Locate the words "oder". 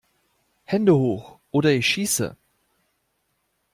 1.51-1.69